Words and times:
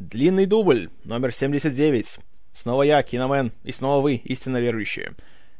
Длинный 0.00 0.46
дубль, 0.46 0.88
номер 1.04 1.30
79. 1.30 2.20
Снова 2.54 2.84
я, 2.84 3.02
Киномен, 3.02 3.52
и 3.64 3.70
снова 3.70 4.00
вы, 4.00 4.14
истинно 4.14 4.58
верующие. 4.58 5.12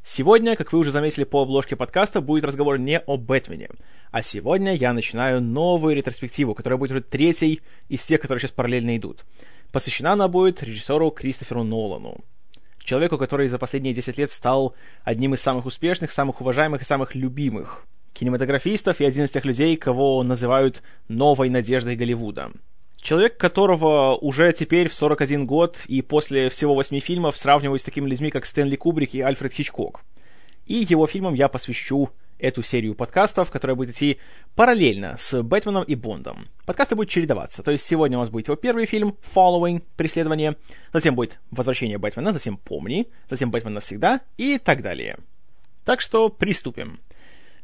Сегодня, 0.03 0.57
как 0.57 0.73
вы 0.73 0.79
уже 0.79 0.91
заметили 0.91 1.25
по 1.25 1.43
обложке 1.43 1.77
подкаста, 1.77 2.23
будет 2.23 2.45
разговор 2.45 2.79
не 2.79 3.01
о 3.01 3.19
Бэтмене. 3.19 3.69
А 4.11 4.23
сегодня 4.23 4.75
я 4.75 4.95
начинаю 4.95 5.43
новую 5.43 5.95
ретроспективу, 5.95 6.55
которая 6.55 6.79
будет 6.79 6.93
уже 6.93 7.03
третьей 7.03 7.61
из 7.91 8.03
тех, 8.03 8.19
которые 8.19 8.41
сейчас 8.41 8.53
параллельно 8.53 8.97
идут. 8.97 9.27
Посвящена 9.73 10.15
она 10.15 10.27
будет 10.27 10.63
режиссеру 10.63 11.11
Кристоферу 11.11 11.63
Нолану. 11.63 12.25
Человеку, 12.79 13.19
который 13.19 13.47
за 13.47 13.59
последние 13.59 13.93
10 13.93 14.17
лет 14.17 14.31
стал 14.31 14.75
одним 15.05 15.35
из 15.35 15.43
самых 15.43 15.67
успешных, 15.67 16.13
самых 16.13 16.41
уважаемых 16.41 16.81
и 16.81 16.87
самых 16.87 17.15
любимых 17.15 17.85
кинематографистов 18.15 19.03
и 19.03 19.05
один 19.05 19.27
из 19.27 19.31
тех 19.33 19.45
людей, 19.45 19.77
кого 19.77 20.23
называют 20.23 20.83
новой 21.09 21.51
надеждой 21.51 21.95
Голливуда. 21.95 22.53
Человек, 23.01 23.39
которого 23.39 24.15
уже 24.15 24.53
теперь 24.53 24.89
в 24.89 24.95
41 24.95 25.47
год 25.47 25.83
и 25.87 26.03
после 26.03 26.51
всего 26.51 26.75
восьми 26.75 27.01
фильмов 27.01 27.37
сравнивают 27.37 27.81
с 27.81 27.85
такими 27.85 28.07
людьми, 28.07 28.31
как 28.31 28.45
Стэнли 28.45 28.77
Кубрик 28.77 29.15
и 29.15 29.23
Альфред 29.23 29.53
Хичкок. 29.53 30.03
И 30.67 30.87
его 30.89 31.07
фильмам 31.07 31.35
я 31.35 31.49
посвящу 31.49 32.11
эту 32.39 32.63
серию 32.63 32.95
подкастов, 32.95 33.51
которая 33.51 33.75
будет 33.75 33.91
идти 33.91 34.19
параллельно 34.55 35.17
с 35.17 35.43
Бэтменом 35.43 35.85
и 35.85 35.95
Бондом. 35.95 36.47
Подкасты 36.67 36.95
будут 36.95 37.11
чередоваться. 37.11 37.63
То 37.63 37.71
есть 37.71 37.85
сегодня 37.85 38.19
у 38.19 38.21
нас 38.21 38.31
будет 38.31 38.49
его 38.49 38.57
первый 38.57 38.87
фильм 38.87 39.17
Following, 39.35 39.83
Преследование, 39.97 40.57
затем 40.93 41.15
будет 41.15 41.39
Возвращение 41.51 41.99
Бэтмена, 41.99 42.33
затем 42.33 42.59
Помни, 42.59 43.09
затем 43.29 43.51
Бэтмен 43.51 43.75
навсегда 43.75 44.21
и 44.37 44.59
так 44.59 44.83
далее. 44.83 45.17
Так 45.85 46.01
что 46.01 46.29
приступим. 46.29 47.01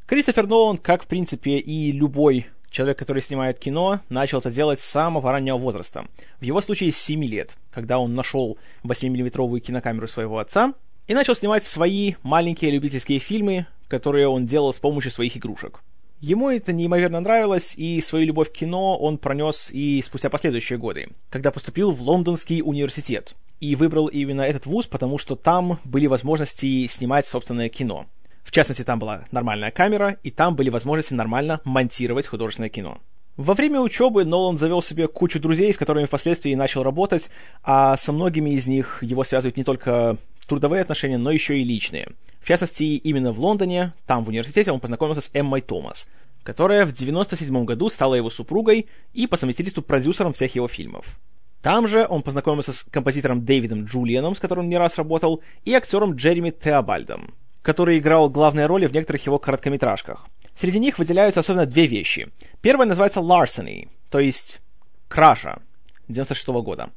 Кристофер 0.07 0.47
Нолан, 0.47 0.79
как 0.79 1.03
в 1.03 1.07
принципе 1.07 1.59
и 1.59 1.93
любой 1.93 2.47
человек, 2.77 2.99
который 2.99 3.23
снимает 3.23 3.59
кино, 3.59 4.01
начал 4.11 4.41
это 4.41 4.51
делать 4.51 4.81
с 4.81 4.85
самого 4.85 5.33
раннего 5.33 5.57
возраста. 5.57 6.05
В 6.41 6.45
его 6.45 6.61
случае 6.61 6.93
с 6.93 6.99
7 6.99 7.25
лет, 7.25 7.57
когда 7.71 7.99
он 7.99 8.15
нашел 8.15 8.59
8-миллиметровую 8.85 9.61
кинокамеру 9.61 10.07
своего 10.07 10.39
отца 10.39 10.75
и 11.07 11.15
начал 11.15 11.35
снимать 11.35 11.65
свои 11.65 12.15
маленькие 12.23 12.71
любительские 12.71 13.19
фильмы, 13.19 13.67
которые 13.89 14.29
он 14.29 14.45
делал 14.45 14.75
с 14.75 14.79
помощью 14.79 15.11
своих 15.11 15.39
игрушек. 15.39 15.81
Ему 16.21 16.51
это 16.51 16.73
неимоверно 16.73 17.21
нравилось, 17.21 17.75
и 17.77 18.01
свою 18.03 18.27
любовь 18.27 18.51
к 18.51 18.55
кино 18.55 18.99
он 18.99 19.17
пронес 19.17 19.71
и 19.71 20.03
спустя 20.03 20.29
последующие 20.29 20.79
годы, 20.79 21.09
когда 21.31 21.51
поступил 21.51 21.93
в 21.93 22.03
Лондонский 22.03 22.61
университет. 22.63 23.35
И 23.61 23.75
выбрал 23.75 24.09
именно 24.09 24.43
этот 24.43 24.67
вуз, 24.67 24.87
потому 24.87 25.17
что 25.17 25.35
там 25.35 25.79
были 25.85 26.07
возможности 26.07 26.87
снимать 26.89 27.27
собственное 27.27 27.71
кино. 27.71 28.07
В 28.47 28.53
частности, 28.53 28.85
там 28.85 29.01
была 29.01 29.25
нормальная 29.33 29.73
камера, 29.73 30.19
и 30.23 30.31
там 30.31 30.55
были 30.55 30.71
возможности 30.71 31.13
нормально 31.13 31.61
монтировать 31.65 32.29
художественное 32.29 32.69
кино. 32.69 32.99
Во 33.37 33.55
время 33.55 33.81
учебы 33.81 34.25
Нолан 34.25 34.57
завел 34.57 34.83
себе 34.83 35.09
кучу 35.09 35.41
друзей, 35.41 35.73
с 35.73 35.77
которыми 35.77 36.05
впоследствии 36.05 36.55
начал 36.55 36.85
работать, 36.85 37.29
а 37.65 37.97
со 37.97 38.13
многими 38.13 38.51
из 38.51 38.69
них 38.69 39.03
его 39.03 39.25
связывают 39.25 39.57
не 39.57 39.65
только 39.65 40.17
трудовые 40.47 40.83
отношения, 40.83 41.19
но 41.19 41.33
еще 41.33 41.59
и 41.59 41.65
личные. 41.65 42.09
В 42.41 42.47
частности, 42.47 42.85
именно 42.85 43.33
в 43.33 43.41
Лондоне, 43.41 43.93
там 44.07 44.23
в 44.23 44.29
университете, 44.29 44.71
он 44.71 44.79
познакомился 44.79 45.23
с 45.23 45.31
Эммой 45.35 45.61
Томас, 45.61 46.09
которая 46.45 46.83
в 46.83 46.95
1997 46.95 47.65
году 47.65 47.89
стала 47.89 48.15
его 48.15 48.31
супругой 48.31 48.87
и 49.13 49.27
по 49.27 49.37
совместительству 49.37 49.83
продюсером 49.83 50.33
всех 50.33 50.55
его 50.55 50.69
фильмов. 50.69 51.19
Там 51.63 51.89
же 51.89 52.07
он 52.09 52.23
познакомился 52.23 52.73
с 52.73 52.85
композитором 52.85 53.45
Дэвидом 53.45 53.87
Джулианом, 53.87 54.37
с 54.37 54.41
которым 54.41 54.69
не 54.69 54.79
раз 54.79 54.97
работал, 54.99 55.43
и 55.65 55.75
актером 55.75 56.15
Джереми 56.15 56.51
Теобальдом 56.53 57.35
который 57.67 57.99
играл 57.99 58.31
главные 58.31 58.67
роли 58.67 58.87
в 58.87 58.93
некоторых 58.93 59.27
его 59.27 59.41
короткометражках. 59.41 60.29
Среди 60.55 60.79
них 60.79 61.01
выделяются 61.01 61.41
особенно 61.41 61.67
две 61.67 61.87
вещи. 61.87 62.29
Первая 62.61 62.87
называется 62.87 63.19
Larceny, 63.21 63.89
то 64.09 64.21
есть 64.21 64.61
кража 65.09 65.59
96 66.07 66.49
-го 66.49 66.63
года. 66.63 66.91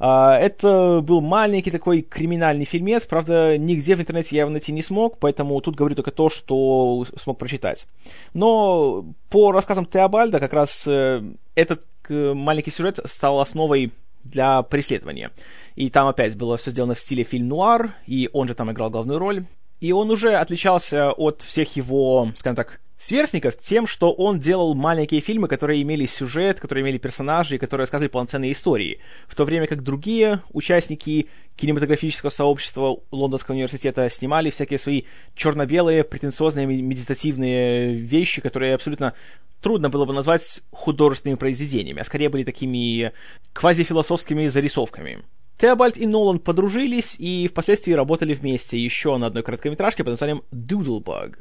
А, 0.00 0.36
это 0.36 1.00
был 1.02 1.20
маленький 1.20 1.70
такой 1.70 2.02
криминальный 2.02 2.64
фильмец, 2.64 3.06
правда, 3.06 3.56
нигде 3.56 3.94
в 3.94 4.00
интернете 4.00 4.34
я 4.34 4.42
его 4.42 4.50
найти 4.50 4.72
не 4.72 4.82
смог, 4.82 5.18
поэтому 5.18 5.60
тут 5.60 5.76
говорю 5.76 5.94
только 5.94 6.10
то, 6.10 6.28
что 6.28 7.06
смог 7.16 7.38
прочитать. 7.38 7.86
Но 8.34 9.04
по 9.30 9.52
рассказам 9.52 9.86
Теобальда 9.86 10.40
как 10.40 10.52
раз 10.52 10.84
э, 10.88 11.22
этот 11.54 11.84
э, 12.08 12.34
маленький 12.34 12.72
сюжет 12.72 12.98
стал 13.04 13.38
основой 13.38 13.92
для 14.24 14.62
преследования. 14.62 15.30
И 15.76 15.90
там 15.90 16.08
опять 16.08 16.36
было 16.36 16.56
все 16.56 16.72
сделано 16.72 16.94
в 16.94 17.00
стиле 17.00 17.22
фильм-нуар, 17.22 17.94
и 18.08 18.28
он 18.32 18.48
же 18.48 18.54
там 18.54 18.68
играл 18.72 18.90
главную 18.90 19.20
роль 19.20 19.44
и 19.82 19.90
он 19.90 20.12
уже 20.12 20.36
отличался 20.36 21.10
от 21.10 21.42
всех 21.42 21.74
его, 21.74 22.32
скажем 22.38 22.54
так, 22.54 22.80
сверстников 22.98 23.58
тем, 23.58 23.88
что 23.88 24.12
он 24.12 24.38
делал 24.38 24.74
маленькие 24.76 25.20
фильмы, 25.20 25.48
которые 25.48 25.82
имели 25.82 26.06
сюжет, 26.06 26.60
которые 26.60 26.84
имели 26.84 26.98
персонажей, 26.98 27.58
которые 27.58 27.82
рассказывали 27.82 28.08
полноценные 28.08 28.52
истории, 28.52 29.00
в 29.26 29.34
то 29.34 29.42
время 29.42 29.66
как 29.66 29.82
другие 29.82 30.40
участники 30.52 31.26
кинематографического 31.56 32.30
сообщества 32.30 32.96
Лондонского 33.10 33.56
университета 33.56 34.08
снимали 34.08 34.50
всякие 34.50 34.78
свои 34.78 35.02
черно-белые, 35.34 36.04
претенциозные, 36.04 36.64
медитативные 36.64 37.92
вещи, 37.92 38.40
которые 38.40 38.76
абсолютно 38.76 39.14
трудно 39.60 39.90
было 39.90 40.04
бы 40.04 40.12
назвать 40.12 40.62
художественными 40.70 41.38
произведениями, 41.38 42.02
а 42.02 42.04
скорее 42.04 42.28
были 42.28 42.44
такими 42.44 43.10
квазифилософскими 43.52 44.46
зарисовками. 44.46 45.24
Теобальд 45.62 45.96
и 45.96 46.08
Нолан 46.08 46.40
подружились 46.40 47.14
и 47.20 47.46
впоследствии 47.46 47.92
работали 47.92 48.34
вместе 48.34 48.80
еще 48.80 49.16
на 49.16 49.28
одной 49.28 49.44
короткометражке 49.44 50.02
под 50.02 50.14
названием 50.14 50.42
Doodlebug. 50.50 51.36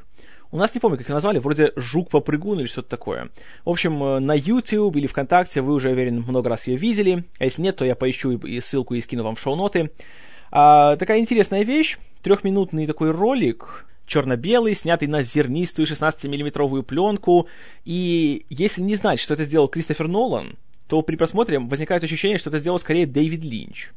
У 0.51 0.57
нас 0.57 0.75
не 0.75 0.79
помню, 0.79 0.99
как 0.99 1.09
ее 1.09 1.15
назвали, 1.15 1.39
вроде 1.39 1.73
«Жук-попрыгун» 1.75 2.59
или 2.59 2.67
что-то 2.67 2.87
такое. 2.87 3.29
В 3.65 3.71
общем, 3.71 4.03
э, 4.03 4.19
на 4.19 4.35
YouTube 4.35 4.95
или 4.95 5.07
ВКонтакте 5.07 5.61
вы 5.61 5.73
уже, 5.73 5.87
я 5.87 5.93
уверен, 5.95 6.21
много 6.21 6.49
раз 6.49 6.67
ее 6.67 6.77
видели. 6.77 7.23
А 7.39 7.45
если 7.45 7.63
нет, 7.63 7.77
то 7.77 7.83
я 7.83 7.95
поищу 7.95 8.37
и 8.37 8.59
ссылку 8.59 8.93
и 8.93 9.01
скину 9.01 9.23
вам 9.23 9.33
в 9.33 9.41
шоу-ноты. 9.41 9.89
А, 10.51 10.97
такая 10.97 11.17
интересная 11.17 11.63
вещь. 11.63 11.97
Трехминутный 12.21 12.85
такой 12.85 13.09
ролик, 13.09 13.87
черно-белый, 14.05 14.75
снятый 14.75 15.07
на 15.07 15.23
зернистую 15.23 15.87
16-миллиметровую 15.87 16.83
пленку. 16.83 17.47
И 17.85 18.45
если 18.49 18.83
не 18.83 18.93
знать, 18.93 19.19
что 19.19 19.33
это 19.33 19.45
сделал 19.45 19.67
Кристофер 19.67 20.07
Нолан, 20.07 20.59
то 20.85 21.01
при 21.01 21.15
просмотре 21.15 21.57
возникает 21.57 22.03
ощущение, 22.03 22.37
что 22.37 22.51
это 22.51 22.59
сделал 22.59 22.77
скорее 22.77 23.07
Дэвид 23.07 23.43
Линч 23.43 23.89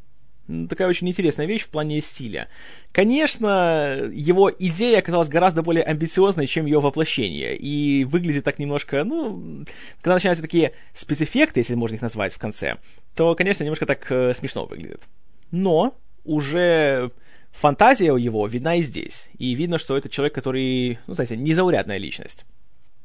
такая 0.69 0.89
очень 0.89 1.09
интересная 1.09 1.47
вещь 1.47 1.63
в 1.63 1.69
плане 1.69 2.01
стиля. 2.01 2.49
Конечно, 2.93 3.99
его 4.13 4.51
идея 4.51 4.99
оказалась 4.99 5.29
гораздо 5.29 5.63
более 5.63 5.85
амбициозной, 5.85 6.47
чем 6.47 6.67
ее 6.67 6.81
воплощение, 6.81 7.57
и 7.57 8.05
выглядит 8.05 8.45
так 8.45 8.59
немножко, 8.59 9.05
ну, 9.05 9.65
когда 10.01 10.15
начинаются 10.15 10.43
такие 10.43 10.73
спецэффекты, 10.93 11.61
если 11.61 11.75
можно 11.75 11.97
их 11.97 12.03
назвать 12.03 12.35
в 12.35 12.39
конце, 12.39 12.77
то, 13.15 13.35
конечно, 13.35 13.65
немножко 13.65 13.87
так 13.87 14.11
э, 14.11 14.35
смешно 14.35 14.67
выглядит. 14.67 15.03
Но 15.51 15.95
уже 16.25 17.11
фантазия 17.53 18.13
у 18.13 18.17
его 18.17 18.47
видна 18.47 18.77
и 18.77 18.83
здесь, 18.83 19.29
и 19.39 19.55
видно, 19.55 19.79
что 19.79 19.97
это 19.97 20.09
человек, 20.09 20.35
который, 20.35 20.99
ну, 21.07 21.15
знаете, 21.15 21.37
незаурядная 21.37 21.99
личность. 21.99 22.45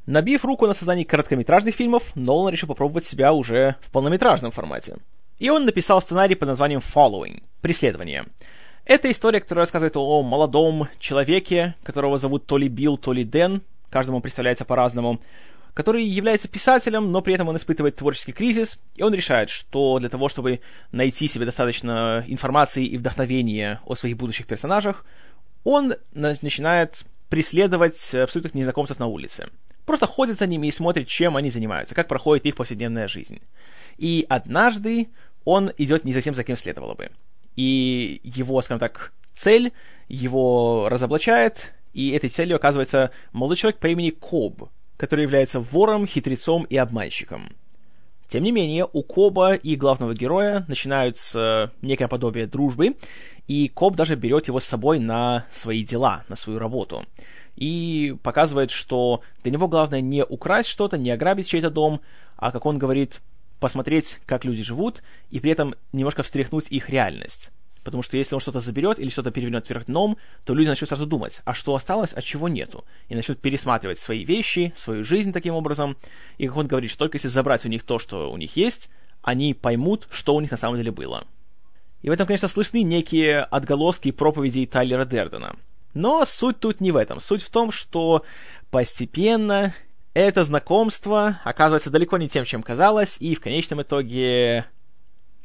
Набив 0.05 0.43
руку 0.43 0.65
на 0.65 0.73
создании 0.73 1.03
короткометражных 1.03 1.75
фильмов, 1.75 2.15
Нолан 2.15 2.51
решил 2.51 2.67
попробовать 2.67 3.05
себя 3.05 3.31
уже 3.31 3.75
в 3.81 3.91
полнометражном 3.91 4.51
формате. 4.51 4.97
И 5.39 5.49
он 5.49 5.65
написал 5.65 6.01
сценарий 6.01 6.35
под 6.35 6.49
названием 6.49 6.81
Following— 6.81 7.41
«Преследование». 7.61 8.25
Это 8.85 9.09
история, 9.09 9.39
которая 9.39 9.63
рассказывает 9.63 9.95
о 9.95 10.21
молодом 10.21 10.87
человеке, 10.99 11.75
которого 11.83 12.17
зовут 12.17 12.45
то 12.45 12.57
ли 12.57 12.67
Билл, 12.67 12.97
то 12.97 13.13
ли 13.13 13.23
Дэн, 13.23 13.61
каждому 13.89 14.19
представляется 14.19 14.65
по-разному, 14.65 15.19
который 15.73 16.03
является 16.03 16.47
писателем, 16.47 17.11
но 17.11 17.21
при 17.21 17.35
этом 17.35 17.47
он 17.47 17.55
испытывает 17.55 17.95
творческий 17.95 18.33
кризис, 18.33 18.79
и 18.95 19.03
он 19.03 19.13
решает, 19.13 19.49
что 19.49 19.99
для 19.99 20.09
того, 20.09 20.27
чтобы 20.27 20.59
найти 20.91 21.27
себе 21.27 21.45
достаточно 21.45 22.25
информации 22.27 22.85
и 22.85 22.97
вдохновения 22.97 23.79
о 23.85 23.95
своих 23.95 24.17
будущих 24.17 24.47
персонажах, 24.47 25.05
он 25.63 25.95
начинает 26.13 27.05
преследовать 27.29 28.13
абсолютных 28.13 28.55
незнакомцев 28.55 28.99
на 28.99 29.05
улице. 29.05 29.47
Просто 29.85 30.05
ходит 30.05 30.37
за 30.37 30.47
ними 30.47 30.67
и 30.67 30.71
смотрит, 30.71 31.07
чем 31.07 31.37
они 31.37 31.49
занимаются, 31.49 31.95
как 31.95 32.07
проходит 32.07 32.45
их 32.45 32.55
повседневная 32.55 33.07
жизнь. 33.07 33.39
И 33.97 34.25
однажды 34.29 35.09
он 35.45 35.71
идет 35.77 36.05
не 36.05 36.13
тем, 36.13 36.35
за 36.35 36.43
кем 36.43 36.55
следовало 36.55 36.95
бы. 36.95 37.09
И 37.55 38.21
его, 38.23 38.61
скажем 38.61 38.79
так, 38.79 39.13
цель 39.33 39.73
его 40.07 40.87
разоблачает, 40.89 41.73
и 41.93 42.11
этой 42.11 42.29
целью 42.29 42.57
оказывается 42.57 43.11
молодой 43.31 43.57
человек 43.57 43.79
по 43.79 43.87
имени 43.87 44.11
Коб, 44.11 44.69
который 44.97 45.23
является 45.23 45.59
вором, 45.59 46.05
хитрецом 46.05 46.63
и 46.63 46.77
обманщиком. 46.77 47.49
Тем 48.29 48.43
не 48.43 48.51
менее, 48.51 48.87
у 48.93 49.01
Коба 49.01 49.55
и 49.55 49.75
главного 49.75 50.13
героя 50.13 50.63
начинаются 50.67 51.71
некое 51.81 52.07
подобие 52.07 52.45
дружбы, 52.45 52.95
и 53.47 53.69
Коб 53.69 53.95
даже 53.95 54.15
берет 54.15 54.47
его 54.47 54.59
с 54.59 54.65
собой 54.65 54.99
на 54.99 55.47
свои 55.51 55.83
дела, 55.83 56.23
на 56.29 56.35
свою 56.35 56.59
работу. 56.59 57.05
И 57.55 58.15
показывает, 58.21 58.69
что 58.69 59.21
для 59.43 59.51
него 59.51 59.67
главное 59.67 60.01
не 60.01 60.23
украсть 60.23 60.69
что-то, 60.69 60.99
не 60.99 61.09
ограбить 61.09 61.49
чей-то 61.49 61.71
дом, 61.71 62.01
а, 62.37 62.51
как 62.51 62.67
он 62.67 62.77
говорит, 62.77 63.19
посмотреть, 63.59 64.19
как 64.25 64.45
люди 64.45 64.63
живут, 64.63 65.03
и 65.29 65.39
при 65.39 65.51
этом 65.51 65.75
немножко 65.91 66.23
встряхнуть 66.23 66.67
их 66.69 66.89
реальность. 66.89 67.51
Потому 67.83 68.03
что 68.03 68.17
если 68.17 68.35
он 68.35 68.41
что-то 68.41 68.59
заберет 68.59 68.99
или 68.99 69.09
что-то 69.09 69.31
перевернет 69.31 69.69
вверх 69.69 69.85
дном, 69.85 70.17
то 70.43 70.53
люди 70.53 70.67
начнут 70.67 70.89
сразу 70.89 71.05
думать, 71.05 71.41
а 71.45 71.53
что 71.53 71.75
осталось, 71.75 72.13
а 72.13 72.21
чего 72.21 72.47
нету. 72.47 72.83
И 73.07 73.15
начнут 73.15 73.39
пересматривать 73.39 73.99
свои 73.99 74.25
вещи, 74.25 74.73
свою 74.75 75.03
жизнь 75.03 75.31
таким 75.31 75.55
образом. 75.55 75.97
И 76.37 76.47
как 76.47 76.57
он 76.57 76.67
говорит, 76.67 76.91
что 76.91 76.99
только 76.99 77.15
если 77.15 77.29
забрать 77.29 77.65
у 77.65 77.69
них 77.69 77.83
то, 77.83 77.97
что 77.97 78.31
у 78.31 78.37
них 78.37 78.55
есть, 78.57 78.89
они 79.21 79.53
поймут, 79.53 80.07
что 80.11 80.35
у 80.35 80.41
них 80.41 80.51
на 80.51 80.57
самом 80.57 80.77
деле 80.77 80.91
было. 80.91 81.25
И 82.01 82.09
в 82.09 82.11
этом, 82.11 82.27
конечно, 82.27 82.47
слышны 82.47 82.81
некие 82.81 83.39
отголоски 83.39 84.11
проповедей 84.11 84.65
Тайлера 84.65 85.05
Дердена. 85.05 85.55
Но 85.93 86.23
суть 86.25 86.59
тут 86.59 86.81
не 86.81 86.91
в 86.91 86.97
этом. 86.97 87.19
Суть 87.19 87.41
в 87.41 87.49
том, 87.49 87.71
что 87.71 88.23
постепенно 88.69 89.73
это 90.19 90.43
знакомство 90.43 91.39
оказывается 91.43 91.89
далеко 91.89 92.17
не 92.17 92.29
тем, 92.29 92.45
чем 92.45 92.63
казалось, 92.63 93.17
и 93.19 93.35
в 93.35 93.41
конечном 93.41 93.81
итоге... 93.81 94.65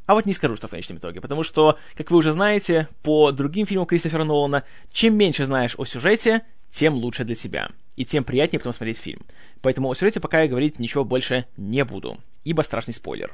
А 0.06 0.14
вот 0.14 0.26
не 0.26 0.34
скажу, 0.34 0.56
что 0.56 0.66
в 0.66 0.70
конечном 0.70 0.98
итоге, 0.98 1.20
потому 1.20 1.42
что, 1.42 1.78
как 1.96 2.10
вы 2.10 2.18
уже 2.18 2.32
знаете, 2.32 2.88
по 3.02 3.32
другим 3.32 3.66
фильмам 3.66 3.86
Кристофера 3.86 4.24
Нолана, 4.24 4.64
чем 4.92 5.16
меньше 5.16 5.46
знаешь 5.46 5.74
о 5.78 5.86
сюжете, 5.86 6.42
тем 6.70 6.94
лучше 6.94 7.24
для 7.24 7.34
тебя, 7.34 7.70
и 7.96 8.04
тем 8.04 8.24
приятнее 8.24 8.60
потом 8.60 8.72
смотреть 8.74 8.98
фильм. 8.98 9.22
Поэтому 9.62 9.88
о 9.88 9.94
сюжете 9.94 10.20
пока 10.20 10.42
я 10.42 10.48
говорить 10.48 10.78
ничего 10.78 11.04
больше 11.04 11.46
не 11.56 11.84
буду, 11.84 12.18
ибо 12.44 12.62
страшный 12.62 12.92
спойлер. 12.92 13.32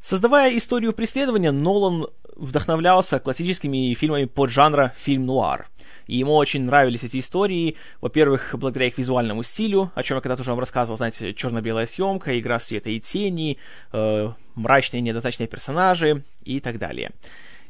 Создавая 0.00 0.56
историю 0.56 0.92
преследования, 0.92 1.52
Нолан 1.52 2.06
вдохновлялся 2.36 3.18
классическими 3.18 3.94
фильмами 3.94 4.24
поджанра 4.24 4.92
фильм-нуар. 4.96 5.68
И 6.06 6.16
ему 6.16 6.34
очень 6.34 6.62
нравились 6.64 7.04
эти 7.04 7.18
истории, 7.18 7.76
во-первых, 8.00 8.54
благодаря 8.54 8.86
их 8.86 8.98
визуальному 8.98 9.42
стилю, 9.42 9.90
о 9.94 10.02
чем 10.02 10.16
я 10.16 10.20
когда-то 10.20 10.42
уже 10.42 10.50
вам 10.50 10.60
рассказывал, 10.60 10.96
знаете, 10.96 11.34
черно-белая 11.34 11.86
съемка, 11.86 12.38
игра 12.38 12.58
света 12.60 12.90
и 12.90 13.00
тени, 13.00 13.58
э, 13.92 14.32
мрачные 14.54 15.00
недостаточные 15.00 15.48
персонажи 15.48 16.24
и 16.44 16.60
так 16.60 16.78
далее. 16.78 17.10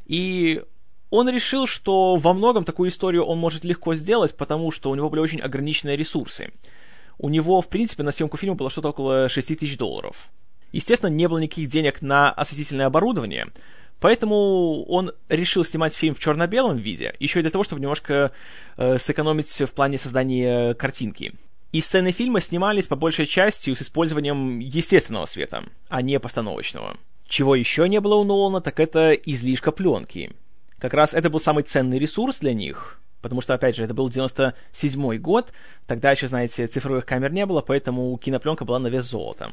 И 0.06 0.62
он 1.10 1.28
решил, 1.28 1.66
что 1.66 2.16
во 2.16 2.32
многом 2.32 2.64
такую 2.64 2.88
историю 2.88 3.24
он 3.24 3.38
может 3.38 3.64
легко 3.64 3.94
сделать, 3.94 4.34
потому 4.36 4.70
что 4.70 4.90
у 4.90 4.94
него 4.94 5.10
были 5.10 5.20
очень 5.20 5.40
ограниченные 5.40 5.96
ресурсы. 5.96 6.50
У 7.18 7.28
него, 7.28 7.60
в 7.60 7.68
принципе, 7.68 8.02
на 8.02 8.12
съемку 8.12 8.36
фильма 8.36 8.56
было 8.56 8.70
что-то 8.70 8.88
около 8.88 9.28
6 9.28 9.58
тысяч 9.58 9.76
долларов. 9.76 10.28
Естественно, 10.72 11.10
не 11.10 11.28
было 11.28 11.38
никаких 11.38 11.68
денег 11.68 12.00
на 12.00 12.30
осветительное 12.32 12.86
оборудование, 12.86 13.48
поэтому 14.02 14.84
он 14.88 15.12
решил 15.28 15.64
снимать 15.64 15.94
фильм 15.94 16.14
в 16.14 16.18
черно-белом 16.18 16.76
виде, 16.76 17.14
еще 17.20 17.38
и 17.38 17.42
для 17.42 17.50
того, 17.50 17.62
чтобы 17.62 17.80
немножко 17.80 18.32
э, 18.76 18.98
сэкономить 18.98 19.60
в 19.60 19.72
плане 19.72 19.96
создания 19.96 20.74
картинки. 20.74 21.34
И 21.70 21.80
сцены 21.80 22.10
фильма 22.10 22.40
снимались 22.40 22.88
по 22.88 22.96
большей 22.96 23.26
части 23.26 23.72
с 23.72 23.80
использованием 23.80 24.58
естественного 24.58 25.26
света, 25.26 25.64
а 25.88 26.02
не 26.02 26.18
постановочного. 26.18 26.98
Чего 27.26 27.54
еще 27.54 27.88
не 27.88 28.00
было 28.00 28.16
у 28.16 28.24
Нолана, 28.24 28.60
так 28.60 28.80
это 28.80 29.12
излишка 29.12 29.70
пленки. 29.70 30.32
Как 30.78 30.92
раз 30.94 31.14
это 31.14 31.30
был 31.30 31.38
самый 31.38 31.62
ценный 31.62 32.00
ресурс 32.00 32.40
для 32.40 32.52
них, 32.52 33.00
потому 33.22 33.40
что, 33.40 33.54
опять 33.54 33.76
же, 33.76 33.84
это 33.84 33.94
был 33.94 34.10
97 34.10 35.16
год, 35.18 35.52
тогда 35.86 36.10
еще, 36.10 36.26
знаете, 36.26 36.66
цифровых 36.66 37.06
камер 37.06 37.32
не 37.32 37.46
было, 37.46 37.60
поэтому 37.60 38.18
кинопленка 38.18 38.64
была 38.64 38.80
на 38.80 38.88
вес 38.88 39.04
золота. 39.04 39.52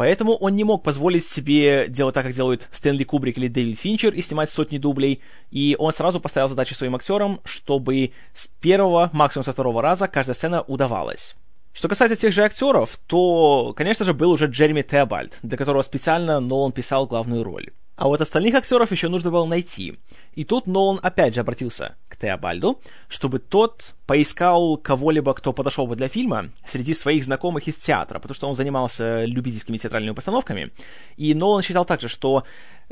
Поэтому 0.00 0.34
он 0.36 0.56
не 0.56 0.64
мог 0.64 0.82
позволить 0.82 1.26
себе 1.26 1.84
делать 1.86 2.14
так, 2.14 2.24
как 2.24 2.32
делают 2.32 2.68
Стэнли 2.72 3.04
Кубрик 3.04 3.36
или 3.36 3.48
Дэвид 3.48 3.78
Финчер, 3.78 4.14
и 4.14 4.22
снимать 4.22 4.48
сотни 4.48 4.78
дублей. 4.78 5.20
И 5.50 5.76
он 5.78 5.92
сразу 5.92 6.20
поставил 6.20 6.48
задачу 6.48 6.74
своим 6.74 6.96
актерам, 6.96 7.42
чтобы 7.44 8.12
с 8.32 8.46
первого, 8.46 9.10
максимум 9.12 9.44
со 9.44 9.52
второго 9.52 9.82
раза 9.82 10.08
каждая 10.08 10.32
сцена 10.32 10.62
удавалась. 10.62 11.36
Что 11.74 11.88
касается 11.88 12.16
тех 12.16 12.32
же 12.32 12.42
актеров, 12.44 12.98
то, 13.06 13.74
конечно 13.76 14.06
же, 14.06 14.14
был 14.14 14.30
уже 14.30 14.46
Джереми 14.46 14.80
Теобальд, 14.80 15.38
для 15.42 15.58
которого 15.58 15.82
специально 15.82 16.40
Нолан 16.40 16.72
писал 16.72 17.06
главную 17.06 17.44
роль. 17.44 17.68
А 18.00 18.08
вот 18.08 18.22
остальных 18.22 18.54
актеров 18.54 18.90
еще 18.92 19.08
нужно 19.10 19.30
было 19.30 19.44
найти. 19.44 19.98
И 20.34 20.44
тут 20.44 20.66
Нолан 20.66 21.00
опять 21.02 21.34
же 21.34 21.42
обратился 21.42 21.96
к 22.08 22.16
Теобальду, 22.16 22.80
чтобы 23.08 23.40
тот 23.40 23.92
поискал 24.06 24.78
кого-либо, 24.78 25.34
кто 25.34 25.52
подошел 25.52 25.86
бы 25.86 25.96
для 25.96 26.08
фильма 26.08 26.48
среди 26.64 26.94
своих 26.94 27.22
знакомых 27.24 27.68
из 27.68 27.76
театра, 27.76 28.18
потому 28.18 28.34
что 28.34 28.48
он 28.48 28.54
занимался 28.54 29.26
любительскими 29.26 29.76
театральными 29.76 30.14
постановками. 30.14 30.70
И 31.18 31.34
Нолан 31.34 31.60
считал 31.60 31.84
также, 31.84 32.08
что 32.08 32.44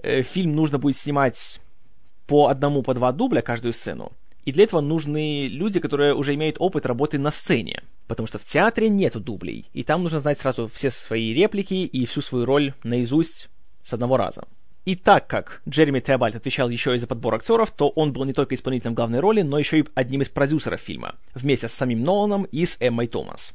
э, 0.03 0.21
фильм 0.21 0.55
нужно 0.55 0.77
будет 0.77 0.99
снимать 0.99 1.59
по 2.27 2.49
одному, 2.49 2.83
по 2.83 2.93
два 2.93 3.11
дубля 3.11 3.41
каждую 3.41 3.73
сцену. 3.73 4.13
И 4.45 4.53
для 4.53 4.65
этого 4.65 4.83
нужны 4.83 5.49
люди, 5.49 5.81
которые 5.81 6.13
уже 6.13 6.35
имеют 6.35 6.57
опыт 6.59 6.85
работы 6.85 7.19
на 7.19 7.31
сцене. 7.31 7.83
Потому 8.09 8.27
что 8.27 8.39
в 8.39 8.45
театре 8.45 8.91
нету 8.91 9.21
дублей. 9.21 9.71
И 9.73 9.85
там 9.85 10.03
нужно 10.03 10.19
знать 10.19 10.39
сразу 10.39 10.69
все 10.69 10.91
свои 10.91 11.33
реплики 11.33 11.73
и 11.73 12.05
всю 12.05 12.21
свою 12.21 12.45
роль 12.45 12.75
наизусть 12.83 13.49
с 13.83 13.95
одного 13.95 14.19
раза. 14.19 14.45
И 14.89 14.97
так 14.97 15.27
как 15.27 15.61
Джереми 15.69 16.01
Теобальд 16.01 16.35
отвечал 16.35 16.71
еще 16.71 16.97
и 16.97 16.99
за 16.99 17.07
подбор 17.07 17.35
актеров, 17.35 17.71
то 17.71 17.91
он 17.91 18.15
был 18.15 18.25
не 18.25 18.33
только 18.33 18.55
исполнителем 18.55 18.95
главной 18.95 19.21
роли, 19.21 19.43
но 19.43 19.59
еще 19.59 19.81
и 19.81 19.85
одним 19.95 20.23
из 20.23 20.31
продюсеров 20.31 20.81
фильма, 20.81 21.17
вместе 21.35 21.69
с 21.69 21.75
самим 21.75 22.03
Ноланом 22.03 22.45
и 22.45 22.65
с 22.65 22.79
Эммой 22.81 23.07
Томас. 23.07 23.53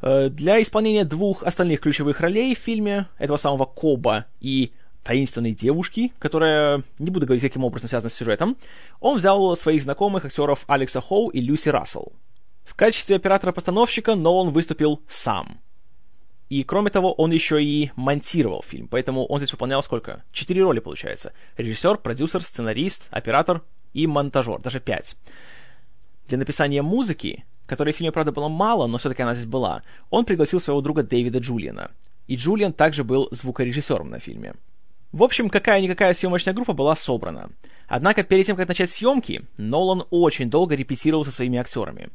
Э, 0.00 0.30
для 0.30 0.62
исполнения 0.62 1.04
двух 1.04 1.42
остальных 1.42 1.80
ключевых 1.80 2.20
ролей 2.20 2.54
в 2.54 2.58
фильме, 2.58 3.06
этого 3.18 3.36
самого 3.36 3.66
Коба 3.66 4.24
и 4.40 4.72
таинственной 5.02 5.52
девушки, 5.52 6.10
которая, 6.18 6.84
не 6.98 7.10
буду 7.10 7.26
говорить, 7.26 7.42
каким 7.42 7.64
образом 7.64 7.90
связана 7.90 8.08
с 8.08 8.14
сюжетом, 8.14 8.56
он 8.98 9.18
взял 9.18 9.54
своих 9.56 9.82
знакомых 9.82 10.24
актеров 10.24 10.64
Алекса 10.68 11.02
Хоу 11.02 11.28
и 11.28 11.42
Люси 11.42 11.68
Рассел. 11.68 12.14
В 12.64 12.74
качестве 12.76 13.16
оператора-постановщика 13.16 14.14
Нолан 14.14 14.52
выступил 14.52 15.02
сам– 15.06 15.60
и 16.50 16.64
кроме 16.64 16.90
того, 16.90 17.12
он 17.12 17.30
еще 17.30 17.62
и 17.62 17.92
монтировал 17.94 18.64
фильм, 18.66 18.88
поэтому 18.88 19.24
он 19.24 19.38
здесь 19.38 19.52
выполнял 19.52 19.84
сколько? 19.84 20.24
Четыре 20.32 20.62
роли, 20.62 20.80
получается. 20.80 21.32
Режиссер, 21.56 21.98
продюсер, 21.98 22.42
сценарист, 22.42 23.06
оператор 23.10 23.62
и 23.94 24.08
монтажер, 24.08 24.60
даже 24.60 24.80
пять. 24.80 25.16
Для 26.26 26.38
написания 26.38 26.82
музыки, 26.82 27.44
которой 27.66 27.92
в 27.92 27.96
фильме, 27.96 28.10
правда, 28.10 28.32
было 28.32 28.48
мало, 28.48 28.88
но 28.88 28.98
все-таки 28.98 29.22
она 29.22 29.32
здесь 29.32 29.46
была, 29.46 29.82
он 30.10 30.24
пригласил 30.24 30.58
своего 30.58 30.80
друга 30.80 31.04
Дэвида 31.04 31.38
Джулиана. 31.38 31.92
И 32.26 32.34
Джулиан 32.34 32.72
также 32.72 33.04
был 33.04 33.28
звукорежиссером 33.30 34.10
на 34.10 34.18
фильме. 34.18 34.54
В 35.12 35.22
общем, 35.22 35.50
какая-никакая 35.50 36.14
съемочная 36.14 36.54
группа 36.54 36.72
была 36.72 36.96
собрана. 36.96 37.50
Однако 37.86 38.24
перед 38.24 38.46
тем, 38.46 38.56
как 38.56 38.66
начать 38.66 38.90
съемки, 38.90 39.44
Нолан 39.56 40.04
очень 40.10 40.50
долго 40.50 40.74
репетировал 40.74 41.24
со 41.24 41.30
своими 41.30 41.58
актерами. 41.58 42.10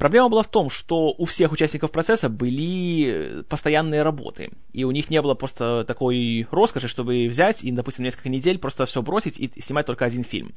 Проблема 0.00 0.30
была 0.30 0.42
в 0.42 0.48
том, 0.48 0.70
что 0.70 1.14
у 1.18 1.26
всех 1.26 1.52
участников 1.52 1.90
процесса 1.90 2.30
были 2.30 3.42
постоянные 3.50 4.02
работы, 4.02 4.50
и 4.72 4.84
у 4.84 4.92
них 4.92 5.10
не 5.10 5.20
было 5.20 5.34
просто 5.34 5.84
такой 5.86 6.48
роскоши, 6.50 6.88
чтобы 6.88 7.28
взять 7.28 7.62
и, 7.62 7.70
допустим, 7.70 8.06
несколько 8.06 8.30
недель 8.30 8.58
просто 8.58 8.86
все 8.86 9.02
бросить 9.02 9.38
и 9.38 9.60
снимать 9.60 9.84
только 9.84 10.06
один 10.06 10.24
фильм. 10.24 10.54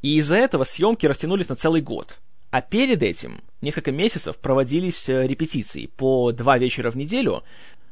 И 0.00 0.16
из-за 0.16 0.36
этого 0.36 0.64
съемки 0.64 1.04
растянулись 1.04 1.50
на 1.50 1.56
целый 1.56 1.82
год. 1.82 2.18
А 2.50 2.62
перед 2.62 3.02
этим 3.02 3.42
несколько 3.60 3.92
месяцев 3.92 4.38
проводились 4.38 5.06
э, 5.10 5.26
репетиции 5.26 5.84
по 5.84 6.32
два 6.32 6.56
вечера 6.56 6.90
в 6.90 6.96
неделю, 6.96 7.42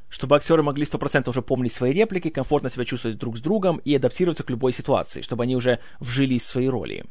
чтобы 0.09 0.37
актеры 0.37 0.63
могли 0.63 0.87
100% 0.87 1.29
уже 1.29 1.43
помнить 1.43 1.75
свои 1.75 1.93
реплики, 1.93 2.31
комфортно 2.31 2.71
себя 2.71 2.87
чувствовать 2.87 3.19
друг 3.19 3.37
с 3.37 3.43
другом 3.43 3.83
и 3.85 3.95
адаптироваться 3.95 4.45
к 4.45 4.51
любой 4.51 4.73
ситуации, 4.73 5.21
чтобы 5.21 5.43
они 5.43 5.57
уже 5.57 5.79
вжились 6.01 6.45
в 6.45 6.49
свои 6.49 6.69
роли. 6.69 7.05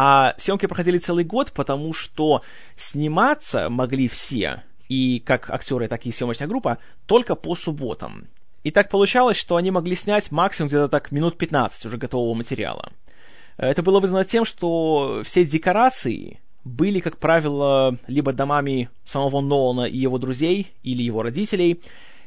А 0.00 0.34
съемки 0.36 0.66
проходили 0.66 0.98
целый 0.98 1.24
год, 1.24 1.50
потому 1.50 1.92
что 1.92 2.42
сниматься 2.76 3.68
могли 3.68 4.06
все, 4.06 4.62
и 4.88 5.18
как 5.18 5.50
актеры, 5.50 5.88
так 5.88 6.06
и 6.06 6.12
съемочная 6.12 6.46
группа, 6.46 6.78
только 7.06 7.34
по 7.34 7.56
субботам. 7.56 8.28
И 8.62 8.70
так 8.70 8.90
получалось, 8.90 9.36
что 9.36 9.56
они 9.56 9.72
могли 9.72 9.96
снять 9.96 10.30
максимум 10.30 10.68
где-то 10.68 10.86
так 10.86 11.10
минут 11.10 11.36
15 11.36 11.86
уже 11.86 11.96
готового 11.96 12.34
материала. 12.34 12.92
Это 13.56 13.82
было 13.82 13.98
вызвано 13.98 14.24
тем, 14.24 14.44
что 14.44 15.22
все 15.24 15.44
декорации 15.44 16.38
были, 16.62 17.00
как 17.00 17.16
правило, 17.16 17.98
либо 18.06 18.32
домами 18.32 18.90
самого 19.02 19.40
Нолана 19.40 19.86
и 19.86 19.98
его 19.98 20.18
друзей, 20.18 20.70
или 20.84 21.02
его 21.02 21.24
родителей, 21.24 21.80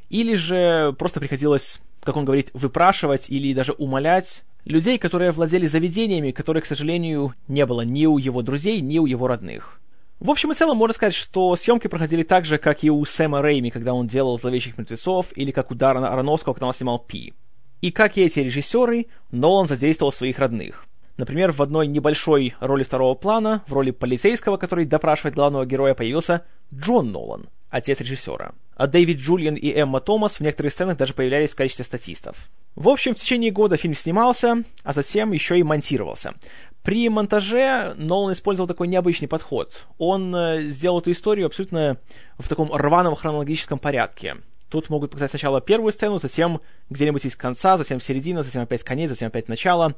или 0.09 0.33
же 0.35 0.93
просто 0.99 1.21
приходилось, 1.21 1.79
как 2.03 2.17
он 2.17 2.25
говорит, 2.25 2.49
выпрашивать 2.51 3.29
или 3.29 3.53
даже 3.53 3.71
умолять 3.71 4.43
Людей, 4.65 4.97
которые 4.97 5.31
владели 5.31 5.65
заведениями, 5.65 6.31
которых, 6.31 6.63
к 6.63 6.67
сожалению, 6.67 7.33
не 7.47 7.65
было 7.65 7.81
ни 7.81 8.05
у 8.05 8.17
его 8.17 8.41
друзей, 8.43 8.79
ни 8.81 8.99
у 8.99 9.05
его 9.05 9.27
родных. 9.27 9.79
В 10.19 10.29
общем 10.29 10.51
и 10.51 10.53
целом, 10.53 10.77
можно 10.77 10.93
сказать, 10.93 11.15
что 11.15 11.55
съемки 11.55 11.87
проходили 11.87 12.21
так 12.21 12.45
же, 12.45 12.59
как 12.59 12.83
и 12.83 12.91
у 12.91 13.03
Сэма 13.03 13.41
Рейми, 13.41 13.71
когда 13.71 13.95
он 13.95 14.05
делал 14.05 14.37
«Зловещих 14.37 14.77
мертвецов», 14.77 15.35
или 15.35 15.49
как 15.49 15.71
у 15.71 15.75
Даррена 15.75 16.13
Ароноского, 16.13 16.53
когда 16.53 16.67
он 16.67 16.73
снимал 16.73 16.99
«Пи». 16.99 17.33
И 17.81 17.89
как 17.91 18.17
и 18.17 18.21
эти 18.21 18.39
режиссеры, 18.39 19.07
Нолан 19.31 19.67
задействовал 19.67 20.11
своих 20.11 20.37
родных. 20.37 20.85
Например, 21.17 21.51
в 21.51 21.61
одной 21.63 21.87
небольшой 21.87 22.53
роли 22.59 22.83
второго 22.83 23.15
плана, 23.15 23.63
в 23.67 23.73
роли 23.73 23.89
полицейского, 23.89 24.57
который 24.57 24.85
допрашивает 24.85 25.33
главного 25.33 25.65
героя, 25.65 25.95
появился 25.95 26.45
Джон 26.71 27.11
Нолан, 27.11 27.47
отец 27.71 27.99
режиссера. 27.99 28.51
А 28.75 28.87
Дэвид 28.87 29.17
Джулиан 29.17 29.55
и 29.55 29.71
Эмма 29.73 30.01
Томас 30.01 30.39
в 30.39 30.41
некоторых 30.41 30.73
сценах 30.73 30.97
даже 30.97 31.13
появлялись 31.13 31.53
в 31.53 31.55
качестве 31.55 31.85
статистов. 31.85 32.49
В 32.75 32.87
общем, 32.89 33.15
в 33.15 33.17
течение 33.17 33.51
года 33.51 33.77
фильм 33.77 33.95
снимался, 33.95 34.63
а 34.83 34.93
затем 34.93 35.31
еще 35.31 35.57
и 35.57 35.63
монтировался. 35.63 36.35
При 36.83 37.09
монтаже 37.09 37.93
Нолан 37.97 38.33
использовал 38.33 38.67
такой 38.67 38.87
необычный 38.87 39.27
подход. 39.27 39.85
Он 39.97 40.35
э, 40.35 40.61
сделал 40.63 40.99
эту 40.99 41.11
историю 41.11 41.45
абсолютно 41.45 41.97
в 42.37 42.47
таком 42.49 42.73
рваном 42.73 43.15
хронологическом 43.15 43.79
порядке. 43.79 44.37
Тут 44.69 44.89
могут 44.89 45.11
показать 45.11 45.29
сначала 45.29 45.61
первую 45.61 45.91
сцену, 45.91 46.17
затем 46.17 46.61
где-нибудь 46.89 47.25
из 47.25 47.35
конца, 47.35 47.77
затем 47.77 47.99
середина, 47.99 48.41
затем 48.41 48.63
опять 48.63 48.83
конец, 48.83 49.09
затем 49.09 49.27
опять 49.27 49.47
начало. 49.47 49.95